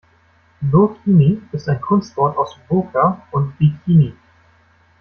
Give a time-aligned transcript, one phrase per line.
[0.63, 4.15] Burkini ist ein Kunstwort aus Burka und Bikini.